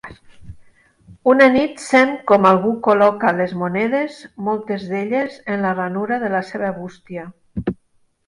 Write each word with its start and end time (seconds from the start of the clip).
Una 1.33 1.49
nit 1.55 1.81
sent 1.87 2.13
com 2.31 2.47
algú 2.51 2.71
col·loca 2.87 3.33
les 3.41 3.53
monedes, 3.63 4.17
moltes 4.49 4.87
d'elles, 4.93 5.35
en 5.57 5.63
la 5.67 5.75
ranura 5.81 6.17
de 6.27 6.31
la 6.37 6.43
seva 6.51 6.73
bústia. 6.79 7.27